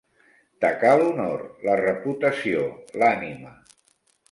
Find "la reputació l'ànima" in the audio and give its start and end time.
1.69-3.57